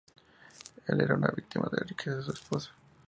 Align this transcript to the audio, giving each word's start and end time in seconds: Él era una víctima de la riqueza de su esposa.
Él 0.87 0.99
era 0.99 1.13
una 1.13 1.27
víctima 1.29 1.69
de 1.71 1.77
la 1.77 1.83
riqueza 1.83 2.15
de 2.17 2.23
su 2.23 2.31
esposa. 2.31 2.71